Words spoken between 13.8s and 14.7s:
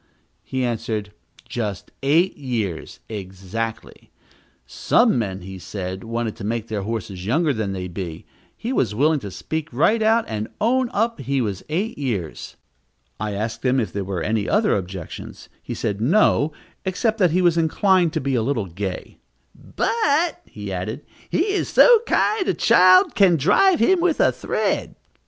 there were any